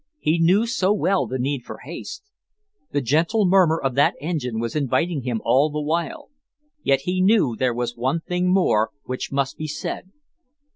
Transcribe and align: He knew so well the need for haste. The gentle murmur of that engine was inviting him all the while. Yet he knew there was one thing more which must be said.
He 0.17 0.39
knew 0.39 0.65
so 0.65 0.91
well 0.91 1.27
the 1.27 1.37
need 1.37 1.61
for 1.63 1.77
haste. 1.83 2.23
The 2.91 3.01
gentle 3.01 3.45
murmur 3.45 3.79
of 3.79 3.93
that 3.93 4.15
engine 4.19 4.59
was 4.59 4.75
inviting 4.75 5.21
him 5.21 5.43
all 5.45 5.69
the 5.69 5.79
while. 5.79 6.31
Yet 6.81 7.01
he 7.01 7.21
knew 7.21 7.55
there 7.55 7.71
was 7.75 7.95
one 7.95 8.19
thing 8.19 8.51
more 8.51 8.89
which 9.05 9.31
must 9.31 9.59
be 9.59 9.67
said. 9.67 10.09